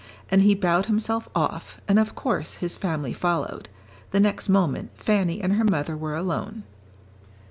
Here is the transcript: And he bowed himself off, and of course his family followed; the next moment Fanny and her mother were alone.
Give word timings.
And 0.31 0.41
he 0.41 0.55
bowed 0.55 0.87
himself 0.87 1.29
off, 1.35 1.79
and 1.87 1.99
of 1.99 2.15
course 2.15 2.55
his 2.55 2.75
family 2.75 3.13
followed; 3.13 3.69
the 4.09 4.19
next 4.19 4.49
moment 4.49 4.89
Fanny 4.95 5.39
and 5.41 5.53
her 5.57 5.63
mother 5.65 5.95
were 5.95 6.15
alone. 6.15 6.63